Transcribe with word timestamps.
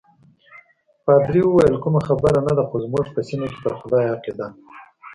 پادري 1.05 1.41
وویل: 1.45 1.73
کومه 1.83 2.01
خبره 2.07 2.39
نه 2.47 2.53
ده، 2.57 2.63
خو 2.69 2.75
زموږ 2.85 3.05
په 3.15 3.21
سیمه 3.29 3.45
کې 3.51 3.57
پر 3.63 3.73
خدای 3.79 4.05
عقیده. 4.13 4.47